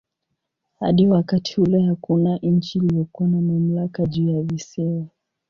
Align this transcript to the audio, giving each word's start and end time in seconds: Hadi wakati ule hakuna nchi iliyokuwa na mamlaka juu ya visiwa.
Hadi 0.79 1.07
wakati 1.07 1.61
ule 1.61 1.81
hakuna 1.81 2.37
nchi 2.37 2.77
iliyokuwa 2.77 3.29
na 3.29 3.41
mamlaka 3.41 4.05
juu 4.05 4.29
ya 4.29 4.41
visiwa. 4.43 5.05